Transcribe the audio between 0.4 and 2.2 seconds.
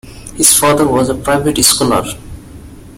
father was a private scholar.